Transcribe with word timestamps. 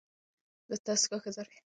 دستګاه 0.69 1.19
ښه 1.23 1.29
ظرفیت 1.37 1.57
لري. 1.63 1.67